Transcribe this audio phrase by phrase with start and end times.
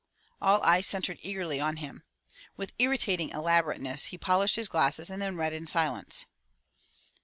[0.41, 2.01] All eyes centered eagerly on him.
[2.57, 6.25] With irritating elaborateness he polished his glasses and then read in silence.